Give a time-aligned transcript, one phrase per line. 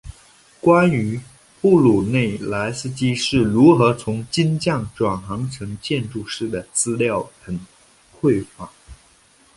[0.59, 1.21] 关于
[1.61, 7.59] 布鲁内莱斯基是如何从金匠转行成建筑师的资料很
[8.19, 8.71] 匮乏。